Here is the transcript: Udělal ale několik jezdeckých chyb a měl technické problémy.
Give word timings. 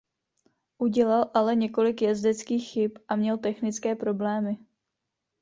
Udělal 0.77 1.31
ale 1.33 1.55
několik 1.55 2.01
jezdeckých 2.01 2.67
chyb 2.67 2.91
a 3.07 3.15
měl 3.15 3.37
technické 3.37 3.95
problémy. 3.95 4.57